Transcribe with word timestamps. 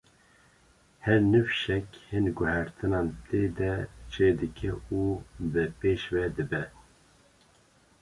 Her 1.07 1.19
nifşek, 1.31 1.89
hin 2.07 2.25
guhertinan 2.37 3.07
tê 3.27 3.41
de 3.57 3.73
çêdike 4.11 4.71
û 4.99 5.01
bi 5.51 5.65
pêş 5.79 6.03
ve 6.13 6.25
dibe. 6.35 6.63